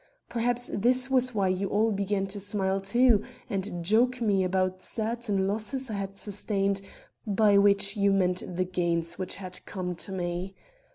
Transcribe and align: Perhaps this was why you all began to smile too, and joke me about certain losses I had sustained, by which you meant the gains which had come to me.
Perhaps 0.29 0.71
this 0.73 1.11
was 1.11 1.35
why 1.35 1.47
you 1.47 1.67
all 1.69 1.91
began 1.91 2.25
to 2.25 2.39
smile 2.39 2.79
too, 2.81 3.21
and 3.51 3.83
joke 3.85 4.19
me 4.19 4.43
about 4.43 4.81
certain 4.81 5.47
losses 5.47 5.91
I 5.91 5.93
had 5.93 6.17
sustained, 6.17 6.81
by 7.27 7.59
which 7.59 7.95
you 7.95 8.11
meant 8.11 8.41
the 8.57 8.65
gains 8.65 9.19
which 9.19 9.35
had 9.35 9.63
come 9.67 9.93
to 9.97 10.11
me. 10.11 10.55